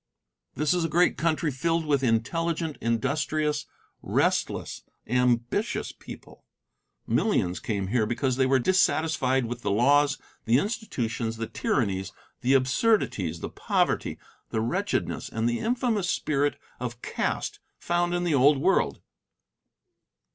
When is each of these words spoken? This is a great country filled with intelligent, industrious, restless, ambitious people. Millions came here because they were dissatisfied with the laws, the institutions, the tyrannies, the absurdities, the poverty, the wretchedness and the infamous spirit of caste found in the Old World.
This 0.55 0.73
is 0.73 0.83
a 0.83 0.89
great 0.89 1.15
country 1.15 1.51
filled 1.51 1.85
with 1.85 2.01
intelligent, 2.03 2.75
industrious, 2.81 3.67
restless, 4.01 4.81
ambitious 5.05 5.91
people. 5.91 6.43
Millions 7.05 7.59
came 7.59 7.89
here 7.89 8.07
because 8.07 8.35
they 8.35 8.47
were 8.47 8.57
dissatisfied 8.57 9.45
with 9.45 9.61
the 9.61 9.69
laws, 9.69 10.17
the 10.45 10.57
institutions, 10.57 11.37
the 11.37 11.45
tyrannies, 11.45 12.11
the 12.41 12.53
absurdities, 12.55 13.41
the 13.41 13.49
poverty, 13.49 14.17
the 14.49 14.59
wretchedness 14.59 15.29
and 15.29 15.47
the 15.47 15.59
infamous 15.59 16.09
spirit 16.09 16.57
of 16.79 17.03
caste 17.03 17.59
found 17.77 18.15
in 18.15 18.23
the 18.23 18.33
Old 18.33 18.57
World. 18.57 19.01